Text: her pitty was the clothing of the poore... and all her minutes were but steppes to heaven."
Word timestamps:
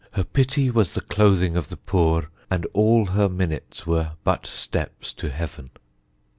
her 0.13 0.23
pitty 0.23 0.71
was 0.71 0.95
the 0.95 1.01
clothing 1.01 1.55
of 1.55 1.69
the 1.69 1.77
poore... 1.77 2.31
and 2.49 2.65
all 2.73 3.05
her 3.05 3.29
minutes 3.29 3.85
were 3.85 4.13
but 4.23 4.47
steppes 4.47 5.13
to 5.13 5.29
heaven." 5.29 5.69